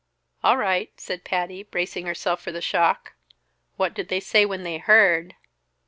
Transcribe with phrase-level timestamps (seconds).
[0.43, 3.13] "All right," said Patty, bracing herself for the shock.
[3.77, 5.35] "What did they say when they heard?"